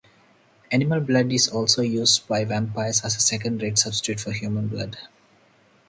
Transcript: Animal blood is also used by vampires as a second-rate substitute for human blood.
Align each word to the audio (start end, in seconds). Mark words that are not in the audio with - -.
Animal 0.71 1.01
blood 1.01 1.31
is 1.31 1.47
also 1.47 1.83
used 1.83 2.27
by 2.27 2.43
vampires 2.43 3.05
as 3.05 3.15
a 3.15 3.19
second-rate 3.19 3.77
substitute 3.77 4.19
for 4.19 4.31
human 4.31 4.67
blood. 4.67 4.97